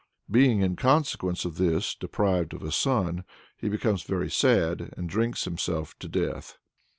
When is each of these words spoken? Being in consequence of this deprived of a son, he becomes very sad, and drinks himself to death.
Being 0.31 0.61
in 0.61 0.77
consequence 0.77 1.45
of 1.45 1.57
this 1.57 1.93
deprived 1.93 2.55
of 2.55 2.63
a 2.63 2.71
son, 2.71 3.23
he 3.55 3.69
becomes 3.69 4.01
very 4.01 4.31
sad, 4.31 4.91
and 4.97 5.07
drinks 5.07 5.45
himself 5.45 5.93
to 5.99 6.07
death. 6.07 6.57